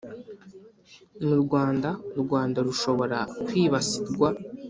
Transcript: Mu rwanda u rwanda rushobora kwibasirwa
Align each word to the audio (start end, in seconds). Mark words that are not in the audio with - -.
Mu 1.25 1.35
rwanda 1.43 1.89
u 2.17 2.19
rwanda 2.23 2.59
rushobora 2.67 3.17
kwibasirwa 3.45 4.29